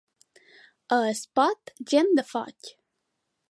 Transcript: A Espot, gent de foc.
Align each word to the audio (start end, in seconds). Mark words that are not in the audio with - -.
A 0.97 0.99
Espot, 1.11 1.75
gent 1.95 2.11
de 2.21 2.27
foc. 2.33 2.75